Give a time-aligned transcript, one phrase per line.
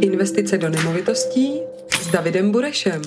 [0.00, 1.60] Investice do nemovitostí
[2.02, 3.02] s Davidem Burešem.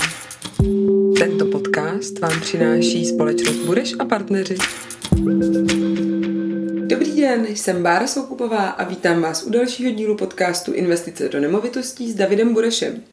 [1.20, 4.56] Tento podcast vám přináší společnost Bureš a partneři.
[6.88, 12.12] Dobrý den, jsem Bára Soukupová a vítám vás u dalšího dílu podcastu Investice do nemovitostí
[12.12, 13.04] s Davidem Burešem.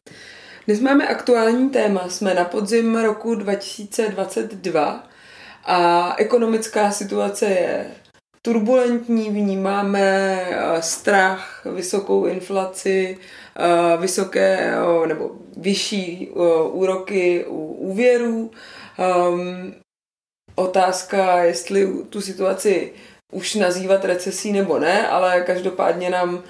[0.65, 5.09] Dnes máme aktuální téma, jsme na podzim roku 2022
[5.65, 7.85] a ekonomická situace je
[8.45, 13.17] turbulentní, vnímáme eh, strach, vysokou inflaci,
[13.55, 14.75] eh, vysoké
[15.07, 16.29] nebo vyšší
[16.71, 18.51] úroky u úvěrů.
[18.99, 19.73] Ehm,
[20.55, 22.91] otázka, jestli tu situaci
[23.31, 26.43] už nazývat recesí nebo ne, ale každopádně nám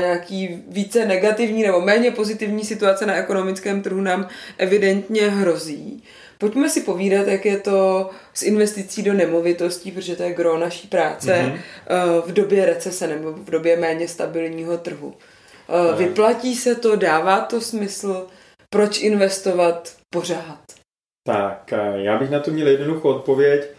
[0.00, 6.02] nějaký více negativní nebo méně pozitivní situace na ekonomickém trhu nám evidentně hrozí.
[6.38, 10.88] Pojďme si povídat, jak je to s investicí do nemovitostí, protože to je gro naší
[10.88, 12.22] práce mm-hmm.
[12.26, 15.14] v době recese nebo v době méně stabilního trhu.
[15.68, 15.98] Mm.
[15.98, 18.26] Vyplatí se to, dává to smysl,
[18.70, 20.60] proč investovat pořád?
[21.26, 23.70] Tak, eh, já bych na to měl jednoduchou odpověď.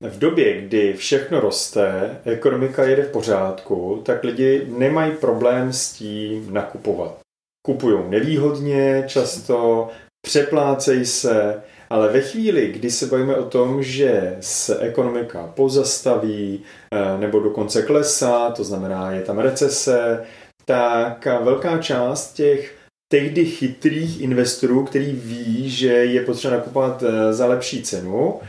[0.00, 6.52] V době, kdy všechno roste, ekonomika jede v pořádku, tak lidi nemají problém s tím
[6.52, 7.18] nakupovat.
[7.66, 9.88] Kupují nevýhodně, často
[10.26, 17.18] přeplácejí se, ale ve chvíli, kdy se bavíme o tom, že se ekonomika pozastaví eh,
[17.18, 20.24] nebo dokonce klesá, to znamená, je tam recese,
[20.64, 22.78] tak velká část těch
[23.12, 28.40] tehdy chytrých investorů, který ví, že je potřeba nakupovat eh, za lepší cenu,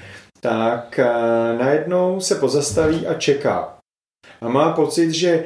[0.41, 1.05] tak eh,
[1.57, 3.78] najednou se pozastaví a čeká.
[4.41, 5.45] A má pocit, že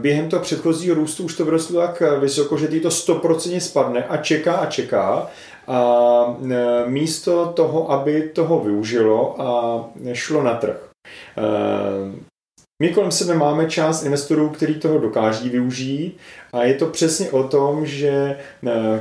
[0.00, 4.56] během toho předchozího růstu už to vyrostlo tak vysoko, že to 100% spadne a čeká
[4.56, 5.30] a čeká
[5.66, 9.80] a e, místo toho, aby toho využilo a
[10.12, 10.88] šlo na trh.
[12.82, 16.18] My kolem sebe máme část investorů, který toho dokáží využít
[16.52, 18.38] a je to přesně o tom, že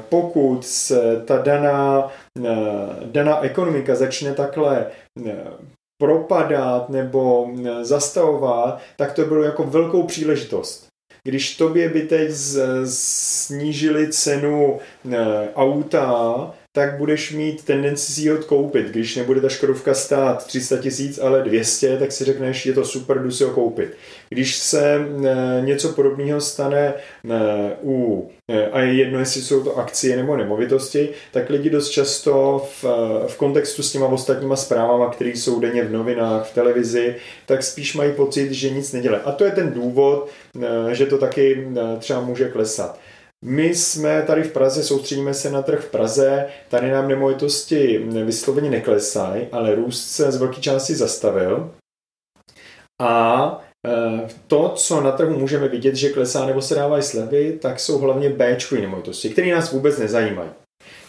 [0.10, 2.12] pokud se ta daná,
[3.06, 4.86] daná ekonomika začne takhle
[5.98, 7.52] propadat nebo
[7.82, 10.88] zastavovat, tak to bylo jako velkou příležitost.
[11.24, 12.32] Když tobě by teď
[12.86, 14.80] snížili cenu
[15.12, 18.88] e, auta, tak budeš mít tendenci si ho koupit.
[18.88, 23.24] Když nebude ta Škodovka stát 300 tisíc, ale 200, tak si řekneš, je to super,
[23.24, 23.98] jdu si ho koupit.
[24.30, 26.94] Když se e, něco podobného stane e,
[27.84, 28.30] u,
[28.72, 32.84] a je jedno, jestli jsou to akcie nebo nemovitosti, tak lidi dost často v,
[33.28, 37.16] v kontextu s těma ostatníma zprávama, které jsou denně v novinách, v televizi,
[37.46, 39.18] tak spíš mají pocit, že nic nedělá.
[39.18, 40.30] A to je ten důvod,
[40.92, 41.68] že to taky
[42.00, 43.00] třeba může klesat.
[43.48, 48.70] My jsme tady v Praze, soustředíme se na trh v Praze, tady nám nemovitosti vysloveně
[48.70, 51.72] neklesají, ale růst se z velké části zastavil.
[53.02, 57.80] A e, to, co na trhu můžeme vidět, že klesá nebo se dávají slevy, tak
[57.80, 60.50] jsou hlavně B nemovitosti, které nás vůbec nezajímají.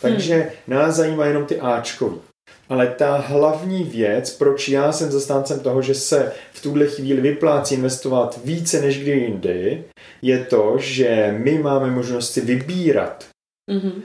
[0.00, 0.50] Takže hmm.
[0.66, 2.20] nás zajímají jenom ty Ačkový.
[2.68, 7.74] Ale ta hlavní věc, proč já jsem zastáncem toho, že se v tuhle chvíli vyplácí
[7.74, 9.84] investovat více než kdy jindy,
[10.22, 13.24] je to, že my máme možnost si vybírat.
[13.70, 14.02] Mm-hmm.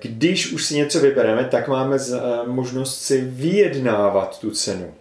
[0.00, 4.94] Když už si něco vybereme, tak máme eh, možnost si vyjednávat tu cenu.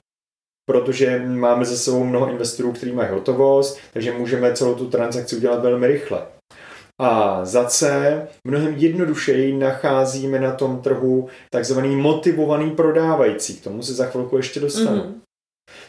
[0.65, 5.61] Protože máme za sebou mnoho investorů, kteří mají hotovost, takže můžeme celou tu transakci udělat
[5.61, 6.25] velmi rychle.
[7.03, 13.53] A za C mnohem jednodušeji nacházíme na tom trhu takzvaný motivovaný prodávající.
[13.53, 14.97] K tomu se za chvilku ještě dostanu.
[14.97, 15.13] Mm-hmm.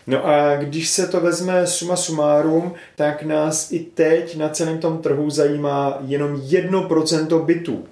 [0.07, 4.99] No a když se to vezme suma sumárum, tak nás i teď na celém tom
[4.99, 7.85] trhu zajímá jenom 1% bytů.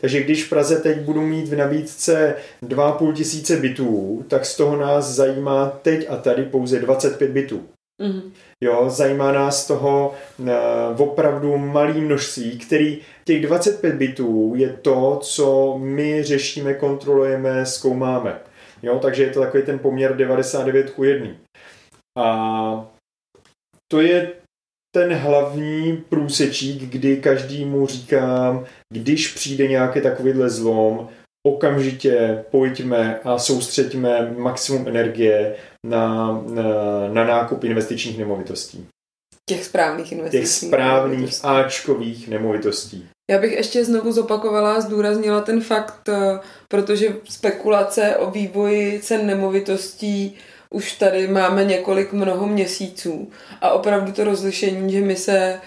[0.00, 4.76] Takže když v Praze teď budu mít v nabídce 2,5 tisíce bytů, tak z toho
[4.76, 7.62] nás zajímá teď a tady pouze 25 bytů.
[8.02, 8.22] Mm-hmm.
[8.64, 15.78] Jo, zajímá nás toho uh, opravdu malý množství, který těch 25 bitů je to, co
[15.78, 18.40] my řešíme, kontrolujeme, zkoumáme.
[18.82, 21.30] Jo, takže je to takový ten poměr 99 ku 1.
[22.18, 22.90] A
[23.92, 24.32] to je
[24.94, 31.08] ten hlavní průsečík, kdy každému říkám, když přijde nějaký takovýhle zlom,
[31.46, 35.56] okamžitě pojďme a soustřeďme maximum energie
[35.86, 36.62] na, na,
[37.12, 38.86] na nákup investičních nemovitostí.
[39.48, 41.46] Těch správných investičních Těch správných nemovitostí.
[41.46, 43.08] Ačkových nemovitostí.
[43.30, 49.26] Já bych ještě znovu zopakovala a zdůraznila ten fakt, eh, protože spekulace o vývoji cen
[49.26, 50.34] nemovitostí
[50.70, 55.60] už tady máme několik mnoho měsíců a opravdu to rozlišení, že my se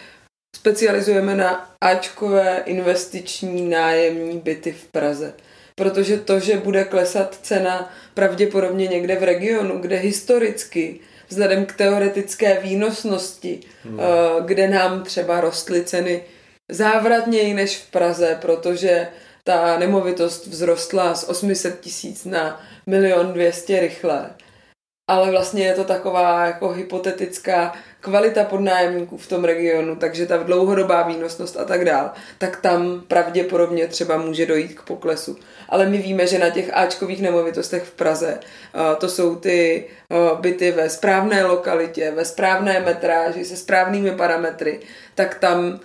[0.55, 5.33] specializujeme na Ačkové investiční nájemní byty v Praze
[5.79, 10.99] protože to, že bude klesat cena pravděpodobně někde v regionu, kde historicky
[11.29, 13.99] vzhledem k teoretické výnosnosti, hmm.
[13.99, 14.03] Eh,
[14.45, 16.23] kde nám třeba rostly ceny
[16.69, 19.07] závratněji než v Praze, protože
[19.43, 24.29] ta nemovitost vzrostla z 800 tisíc na milion 200 rychle.
[25.09, 31.03] Ale vlastně je to taková jako hypotetická kvalita podnájemníků v tom regionu, takže ta dlouhodobá
[31.03, 35.37] výnosnost a tak dál, tak tam pravděpodobně třeba může dojít k poklesu.
[35.69, 38.39] Ale my víme, že na těch Ačkových nemovitostech v Praze
[38.97, 39.85] to jsou ty
[40.41, 44.79] byty ve správné lokalitě, ve správné metráži, se správnými parametry,
[45.15, 45.79] tak tam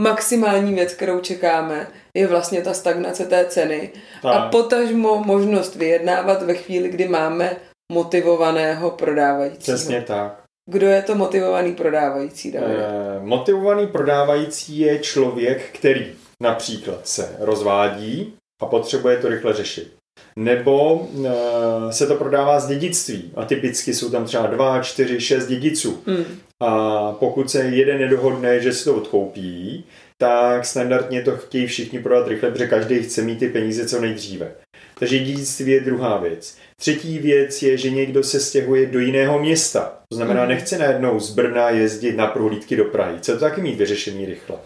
[0.00, 3.90] maximální věc, kterou čekáme, je vlastně ta stagnace té ceny
[4.22, 4.34] tak.
[4.34, 7.56] a potažmo možnost vyjednávat ve chvíli, kdy máme
[7.92, 9.76] motivovaného prodávajícího.
[9.76, 10.45] Přesně tak.
[10.66, 12.76] Kdo je to motivovaný prodávající, David?
[12.78, 16.06] Eh, motivovaný prodávající je člověk, který
[16.42, 19.96] například se rozvádí a potřebuje to rychle řešit.
[20.38, 25.46] Nebo e, se to prodává z dědictví a typicky jsou tam třeba dva, čtyři, šest
[25.46, 26.02] dědiců.
[26.06, 26.24] Mm.
[26.60, 29.84] A pokud se jeden nedohodne, že si to odkoupí,
[30.18, 34.52] tak standardně to chtějí všichni prodat rychle, protože každý chce mít ty peníze co nejdříve.
[34.98, 36.56] Takže dědictví je druhá věc.
[36.80, 39.98] Třetí věc je, že někdo se stěhuje do jiného města.
[40.08, 40.48] To znamená, mm.
[40.48, 43.18] nechce najednou z Brna jezdit na prohlídky do Prahy.
[43.18, 44.56] Chce to taky mít vyřešený rychle.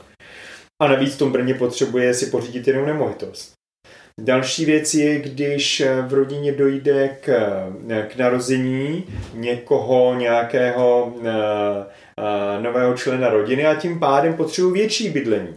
[0.82, 3.52] A navíc v tom Brně potřebuje si pořídit jinou nemovitost.
[4.20, 7.26] Další věc je, když v rodině dojde k,
[8.08, 9.04] k narození
[9.34, 11.26] někoho, nějakého uh,
[12.62, 15.54] nového člena rodiny a tím pádem potřebují větší bydlení.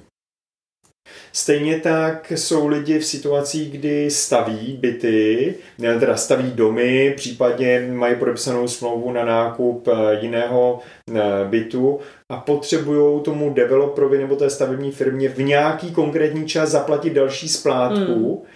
[1.36, 8.68] Stejně tak jsou lidi v situacích, kdy staví byty, teda staví domy, případně mají podepsanou
[8.68, 10.80] smlouvu na nákup eh, jiného
[11.15, 12.00] eh, bytu
[12.31, 18.36] a potřebují tomu developerovi nebo té stavební firmě v nějaký konkrétní čas zaplatit další splátku.
[18.36, 18.48] Hmm.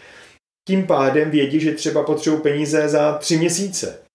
[0.67, 4.06] Tím pádem vědí, že třeba potřebují peníze za tři měsíce.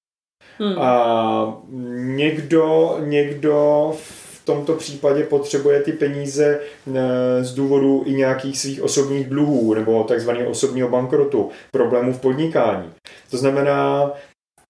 [0.62, 0.78] Hmm.
[0.78, 1.62] A
[1.96, 9.28] někdo, někdo v tomto případě potřebuje ty peníze eh, z důvodu i nějakých svých osobních
[9.28, 12.90] dluhů nebo takzvaného osobního bankrotu, problémů v podnikání.
[13.30, 14.12] To znamená,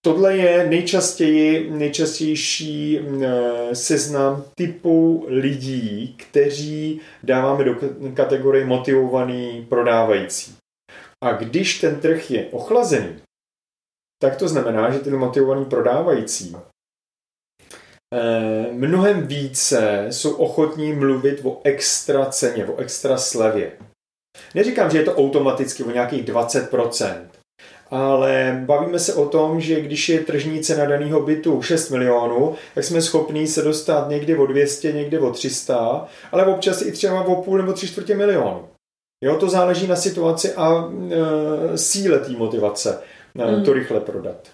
[0.04, 7.76] Tohle je nejčastěji, nejčastější eh, seznam typu lidí, kteří dáváme do
[8.14, 10.54] kategorie motivovaný prodávající.
[11.24, 13.21] A když ten trh je ochlazený,
[14.22, 16.56] tak to znamená, že ten motivovaný prodávající
[18.14, 23.72] Eh, mnohem více jsou ochotní mluvit o extra ceně, o extra slevě.
[24.54, 27.26] Neříkám, že je to automaticky o nějakých 20%,
[27.90, 32.84] ale bavíme se o tom, že když je tržní cena daného bytu 6 milionů, tak
[32.84, 37.42] jsme schopní se dostat někdy o 200, někdy o 300, ale občas i třeba o
[37.42, 38.69] půl nebo tři čtvrtě milionu.
[39.24, 40.90] Jo, to záleží na situaci a
[41.72, 43.02] e, síle té motivace
[43.34, 43.64] mm.
[43.64, 44.49] to rychle prodat.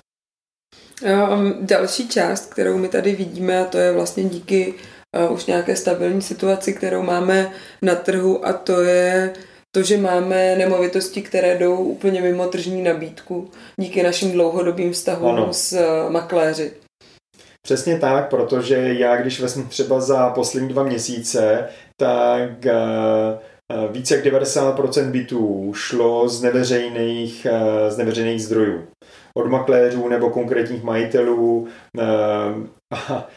[1.32, 4.74] Um, další část, kterou my tady vidíme, a to je vlastně díky
[5.26, 7.52] uh, už nějaké stabilní situaci, kterou máme
[7.82, 9.32] na trhu a to je
[9.74, 15.52] to, že máme nemovitosti, které jdou úplně mimo tržní nabídku díky našim dlouhodobým vztahům ano.
[15.52, 16.72] s uh, makléři.
[17.62, 23.38] Přesně tak, protože já, když vezmu třeba za poslední dva měsíce, tak uh,
[23.90, 27.46] více jak 90% bytů šlo z neveřejných,
[27.88, 28.82] z neveřejných zdrojů
[29.38, 31.68] od makléřů nebo konkrétních majitelů.
[31.98, 32.04] Eh,
[32.94, 33.28] a,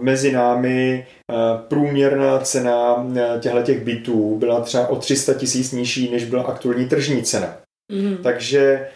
[0.00, 1.34] mezi námi eh,
[1.68, 6.88] průměrná cena eh, těchto těch bytů byla třeba o 300 tisíc nižší, než byla aktuální
[6.88, 7.56] tržní cena.
[7.92, 8.16] Mm.
[8.22, 8.88] Takže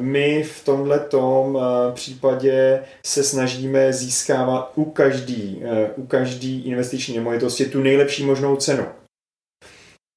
[0.00, 1.54] my v tomto
[1.94, 5.62] případě se snažíme získávat u každý,
[5.96, 8.86] u každý investiční nemovitosti tu nejlepší možnou cenu.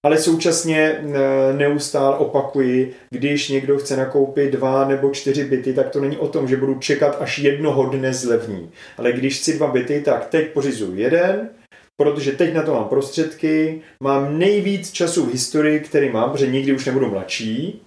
[0.05, 6.01] Ale současně eh, neustále opakuji, když někdo chce nakoupit dva nebo čtyři byty, tak to
[6.01, 8.71] není o tom, že budu čekat až jednoho dne zlevní.
[8.97, 11.49] Ale když chci dva byty, tak teď pořizuju jeden,
[11.97, 16.73] protože teď na to mám prostředky, mám nejvíc času v historii, který mám, protože nikdy
[16.73, 17.81] už nebudu mladší,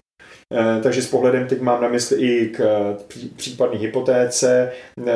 [0.83, 2.61] takže s pohledem teď mám na mysli i k
[3.37, 4.73] případné hypotéce,
[5.07, 5.13] eh,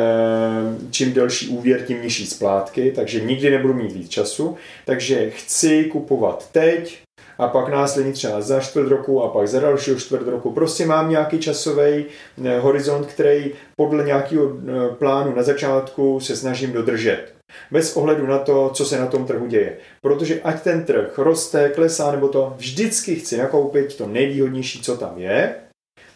[0.90, 4.56] čím delší úvěr, tím nižší splátky, takže nikdy nebudu mít víc času.
[4.84, 6.98] Takže chci kupovat teď,
[7.38, 10.52] a pak následně třeba za čtvrt roku a pak za dalšího čtvrt roku.
[10.52, 12.04] Prostě mám nějaký časový
[12.44, 14.52] eh, horizont, který podle nějakého
[14.98, 17.35] plánu na začátku se snažím dodržet
[17.70, 19.78] bez ohledu na to, co se na tom trhu děje.
[20.00, 25.18] Protože ať ten trh roste, klesá nebo to, vždycky chci nakoupit to nejvýhodnější, co tam
[25.18, 25.56] je,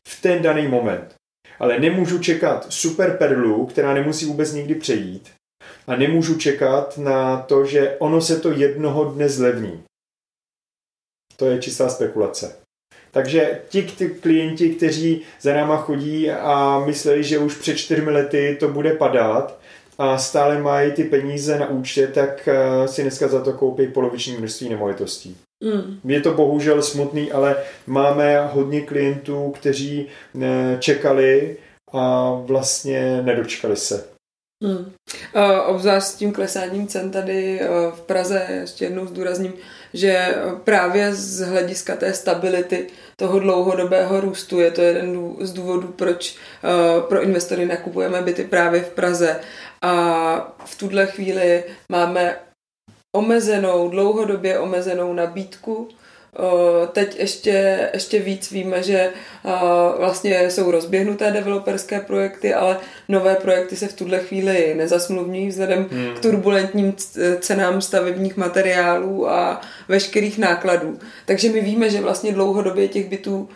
[0.09, 1.15] v ten daný moment.
[1.59, 5.31] Ale nemůžu čekat super perlu, která nemusí vůbec nikdy přejít.
[5.87, 9.83] A nemůžu čekat na to, že ono se to jednoho dne zlevní.
[11.37, 12.57] To je čistá spekulace.
[13.11, 18.57] Takže ti ty klienti, kteří za náma chodí a mysleli, že už před čtyřmi lety
[18.61, 19.61] to bude padat
[20.01, 24.37] a stále mají ty peníze na účtě, tak eh, si dneska za to koupí poloviční
[24.37, 25.37] množství nemovitostí.
[25.65, 26.01] Mm.
[26.05, 30.07] Je to bohužel smutný, ale máme hodně klientů, kteří
[30.43, 31.57] eh, čekali
[31.93, 34.05] a vlastně nedočkali se.
[34.65, 34.93] Hmm.
[35.37, 37.61] Uh, obzvlášť s tím klesáním cen tady
[37.95, 39.53] v Praze, ještě jednou zdůrazním,
[39.95, 42.87] že právě z hlediska té stability
[43.21, 48.81] toho dlouhodobého růstu je to jeden z důvodů, proč uh, pro investory nakupujeme byty právě
[48.81, 49.41] v Praze.
[49.83, 49.93] A
[50.65, 52.37] v tuhle chvíli máme
[53.17, 55.89] omezenou, dlouhodobě omezenou nabídku
[56.93, 59.13] Teď ještě, ještě víc víme, že
[59.99, 66.15] vlastně jsou rozběhnuté developerské projekty, ale nové projekty se v tuhle chvíli nezasmluvňují vzhledem hmm.
[66.15, 66.95] k turbulentním
[67.41, 70.99] cenám stavebních materiálů a veškerých nákladů.
[71.27, 73.49] Takže my víme, že vlastně dlouhodobě těch bytů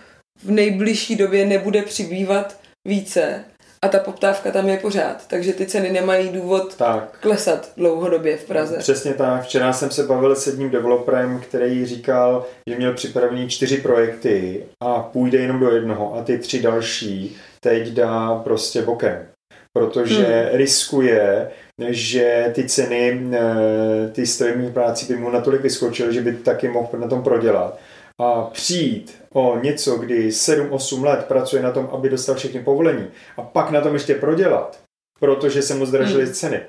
[0.45, 3.45] v nejbližší době nebude přibývat více
[3.85, 7.19] a ta poptávka tam je pořád, takže ty ceny nemají důvod tak.
[7.21, 8.79] klesat dlouhodobě v Praze.
[8.79, 9.43] Přesně tak.
[9.43, 15.03] Včera jsem se bavil s jedním developerem, který říkal, že měl připravený čtyři projekty a
[15.03, 19.26] půjde jenom do jednoho a ty tři další teď dá prostě bokem.
[19.73, 20.59] Protože hmm.
[20.59, 21.50] riskuje,
[21.88, 26.99] že ty ceny, eh, ty stavební práci by mu natolik vyskočily, že by taky mohl
[26.99, 27.79] na tom prodělat
[28.21, 33.06] a přijít o něco, kdy 7-8 let pracuje na tom, aby dostal všechny povolení
[33.37, 34.80] a pak na tom ještě prodělat,
[35.21, 36.33] protože se mu zdražily hmm.
[36.33, 36.61] ceny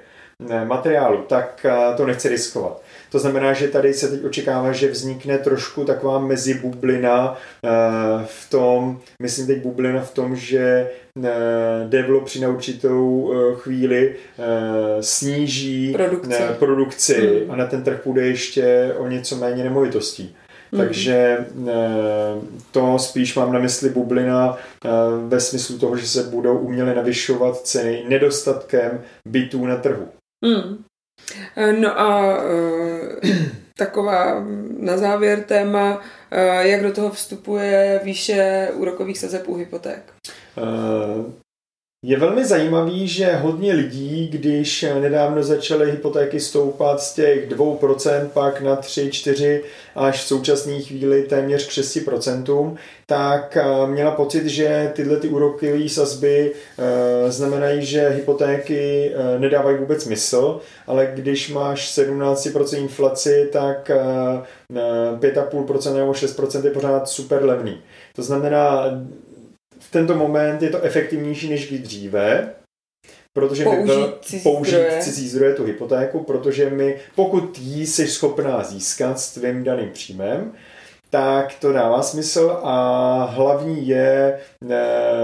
[0.65, 2.81] materiálu, tak eh, to nechce riskovat.
[3.11, 7.69] To znamená, že tady se teď očekává, že vznikne trošku taková mezibublina eh,
[8.25, 10.89] v tom, myslím teď bublina v tom, že
[11.23, 11.31] eh,
[11.89, 14.15] developři na určitou chvíli
[14.99, 17.51] sníží produkci, produkci hmm.
[17.51, 20.35] a na ten trh půjde ještě o něco méně nemovitostí.
[20.75, 20.81] Mm.
[20.81, 21.73] Takže eh,
[22.71, 24.89] to spíš mám na mysli bublina eh,
[25.27, 30.07] ve smyslu toho, že se budou uměle navyšovat ceny nedostatkem bytů na trhu.
[30.45, 30.83] Mm.
[31.81, 32.37] No a
[33.77, 34.45] taková
[34.79, 36.01] na závěr téma,
[36.59, 40.13] jak do toho vstupuje výše úrokových sazeb u hypoték?
[42.07, 48.61] Je velmi zajímavý, že hodně lidí, když nedávno začaly hypotéky stoupat z těch 2%, pak
[48.61, 49.63] na 3, 4
[49.95, 55.89] až v současné chvíli téměř k 6%, tak eh, měla pocit, že tyhle ty úrokové
[55.89, 63.91] sazby eh, znamenají, že hypotéky eh, nedávají vůbec smysl, ale když máš 17% inflaci, tak
[64.69, 67.77] 5,5% nebo 6% je pořád super levný.
[68.15, 68.85] To znamená,
[69.95, 72.53] tento moment je to efektivnější než kdy dříve,
[73.33, 75.01] protože použít, my cizí, použít zdroje.
[75.01, 80.53] cizí zdroje tu hypotéku, protože my, pokud jí jsi schopná získat s tvým daným příjmem,
[81.09, 84.75] tak to dává smysl a hlavní je eh,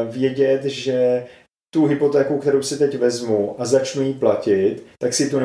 [0.09, 1.25] vědět, že
[1.73, 5.39] tu hypotéku, kterou si teď vezmu a začnu ji platit, tak si tu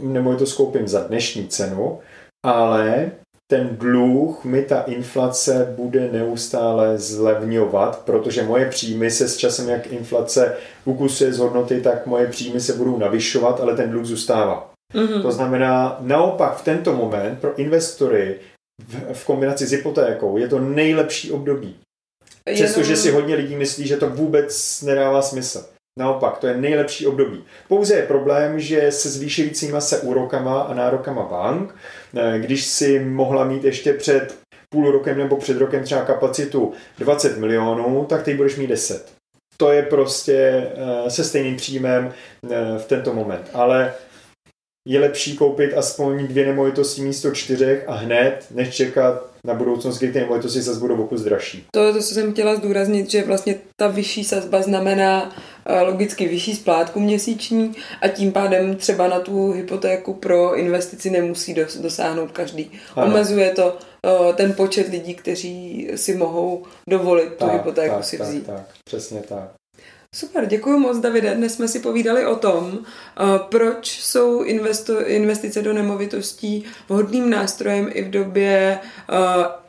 [0.00, 1.98] nemovitost koupím za dnešní cenu,
[2.46, 3.12] ale
[3.52, 9.86] ten dluh mi ta inflace bude neustále zlevňovat, protože moje příjmy se s časem, jak
[9.86, 14.72] inflace ukusuje z hodnoty, tak moje příjmy se budou navyšovat, ale ten dluh zůstává.
[14.94, 15.22] Mm-hmm.
[15.22, 18.40] To znamená, naopak v tento moment pro investory
[18.88, 21.76] v, v kombinaci s hypotékou je to nejlepší období.
[22.54, 25.64] Přestože si hodně lidí myslí, že to vůbec nedává smysl.
[25.98, 27.44] Naopak, to je nejlepší období.
[27.68, 31.74] Pouze je problém, že se zvýšujícíma se úrokama a nárokama bank,
[32.16, 34.38] eh, když si mohla mít ještě před
[34.70, 39.12] půl rokem nebo před rokem třeba kapacitu 20 milionů, tak teď budeš mít 10.
[39.56, 40.66] To je prostě
[41.06, 42.12] eh, se stejným příjmem
[42.50, 43.50] eh, v tento moment.
[43.54, 43.94] Ale
[44.88, 50.12] je lepší koupit aspoň dvě nemovitosti místo čtyřech a hned, než čekat na budoucnost, kdy
[50.12, 51.66] ty nemovitosti zase budou okus dražší.
[51.70, 55.36] To, to, co jsem chtěla zdůraznit, že vlastně ta vyšší sazba znamená
[55.82, 61.76] logicky vyšší splátku měsíční a tím pádem třeba na tu hypotéku pro investici nemusí dos,
[61.76, 62.70] dosáhnout každý.
[62.96, 63.06] Ano.
[63.06, 63.78] Omezuje to
[64.34, 68.46] ten počet lidí, kteří si mohou dovolit tak, tu hypotéku tak, si tak, vzít.
[68.46, 69.50] Tak, přesně tak.
[70.14, 71.34] Super, děkuji moc, Davide.
[71.34, 72.78] Dnes jsme si povídali o tom,
[73.48, 78.78] proč jsou investo, investice do nemovitostí vhodným nástrojem i v době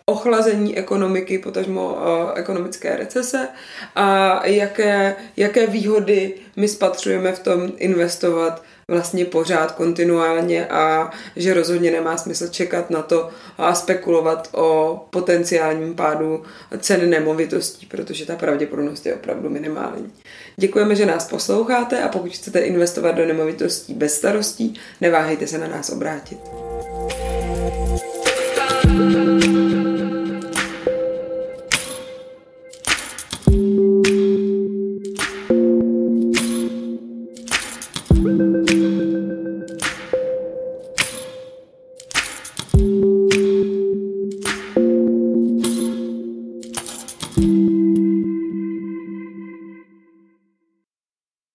[0.06, 3.48] ochlazení ekonomiky, potažmo eh, ekonomické recese
[3.96, 11.92] a jaké, jaké výhody my spatřujeme v tom investovat vlastně pořád kontinuálně a že rozhodně
[11.92, 16.44] nemá smysl čekat na to a spekulovat o potenciálním pádu
[16.80, 20.12] cen nemovitostí, protože ta pravděpodobnost je opravdu minimální.
[20.58, 25.68] Děkujeme, že nás posloucháte a pokud chcete investovat do nemovitostí bez starostí, neváhejte se na
[25.68, 26.40] nás obrátit.
[28.84, 29.63] thank you